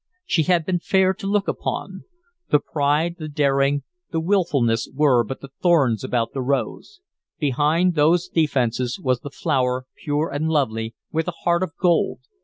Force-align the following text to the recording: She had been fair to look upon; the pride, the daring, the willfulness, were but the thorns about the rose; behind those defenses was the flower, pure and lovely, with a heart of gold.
She 0.25 0.41
had 0.41 0.65
been 0.65 0.79
fair 0.79 1.13
to 1.13 1.27
look 1.27 1.47
upon; 1.47 2.05
the 2.49 2.57
pride, 2.57 3.17
the 3.19 3.27
daring, 3.27 3.83
the 4.11 4.19
willfulness, 4.19 4.89
were 4.91 5.23
but 5.23 5.41
the 5.41 5.49
thorns 5.61 6.03
about 6.03 6.33
the 6.33 6.41
rose; 6.41 7.01
behind 7.37 7.93
those 7.93 8.27
defenses 8.27 8.99
was 8.99 9.19
the 9.19 9.29
flower, 9.29 9.85
pure 10.03 10.31
and 10.33 10.49
lovely, 10.49 10.95
with 11.11 11.27
a 11.27 11.43
heart 11.45 11.61
of 11.61 11.73
gold. 11.79 12.21